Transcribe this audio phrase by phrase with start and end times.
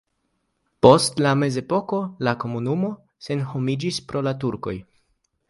[0.85, 1.99] Post la mezepoko
[2.29, 2.91] la komunumo
[3.29, 4.77] senhomiĝis pro la turkoj.